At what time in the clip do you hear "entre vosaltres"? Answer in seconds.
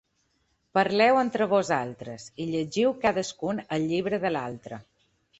1.23-2.25